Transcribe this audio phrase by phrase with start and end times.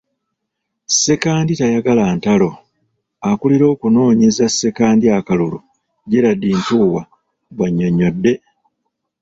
[0.87, 2.49] "Ssekandi tayagala ntalo,"
[3.29, 5.59] Akulira okunoonyeza Ssekandi akalulu,
[6.11, 7.01] Gerald Ntuuwa
[7.55, 8.33] bw'anynonnyodde.